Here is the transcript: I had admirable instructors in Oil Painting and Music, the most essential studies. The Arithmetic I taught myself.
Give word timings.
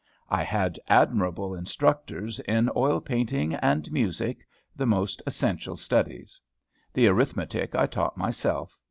I 0.31 0.41
had 0.41 0.79
admirable 0.87 1.53
instructors 1.53 2.39
in 2.39 2.71
Oil 2.75 2.99
Painting 3.01 3.53
and 3.53 3.91
Music, 3.91 4.47
the 4.75 4.87
most 4.87 5.21
essential 5.27 5.75
studies. 5.75 6.41
The 6.91 7.05
Arithmetic 7.07 7.75
I 7.75 7.85
taught 7.85 8.17
myself. 8.17 8.79